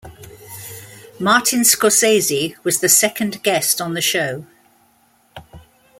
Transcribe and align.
Martin 1.19 1.59
Scorsese 1.59 2.55
was 2.63 2.79
the 2.79 2.89
second 2.89 3.43
guest 3.43 3.79
on 3.79 3.93
the 3.93 4.01
show. 4.01 4.47